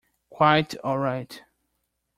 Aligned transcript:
Quite 0.31 0.75
all 0.83 0.97
right. 0.97 1.43